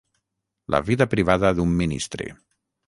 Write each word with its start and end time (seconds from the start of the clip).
La 0.75 0.81
vida 0.87 1.07
privada 1.13 1.55
d'un 1.59 1.79
ministre. 1.85 2.31